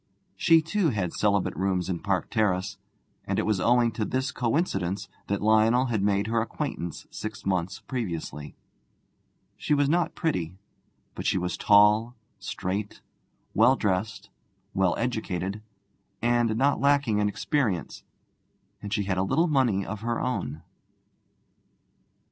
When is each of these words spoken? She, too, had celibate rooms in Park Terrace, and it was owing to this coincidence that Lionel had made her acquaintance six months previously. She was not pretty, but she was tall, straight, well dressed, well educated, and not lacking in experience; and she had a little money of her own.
She, 0.35 0.63
too, 0.63 0.89
had 0.89 1.13
celibate 1.13 1.55
rooms 1.55 1.87
in 1.87 1.99
Park 1.99 2.31
Terrace, 2.31 2.79
and 3.25 3.37
it 3.37 3.45
was 3.45 3.59
owing 3.59 3.91
to 3.91 4.03
this 4.03 4.31
coincidence 4.31 5.07
that 5.27 5.43
Lionel 5.43 5.89
had 5.93 6.01
made 6.01 6.25
her 6.25 6.41
acquaintance 6.41 7.05
six 7.11 7.45
months 7.45 7.81
previously. 7.81 8.55
She 9.57 9.75
was 9.75 9.87
not 9.87 10.15
pretty, 10.15 10.57
but 11.13 11.27
she 11.27 11.37
was 11.37 11.55
tall, 11.55 12.15
straight, 12.39 13.01
well 13.53 13.75
dressed, 13.75 14.31
well 14.73 14.95
educated, 14.97 15.61
and 16.19 16.55
not 16.57 16.79
lacking 16.81 17.19
in 17.19 17.29
experience; 17.29 18.03
and 18.81 18.91
she 18.91 19.03
had 19.03 19.19
a 19.19 19.23
little 19.23 19.47
money 19.47 19.85
of 19.85 20.01
her 20.01 20.19
own. 20.19 20.63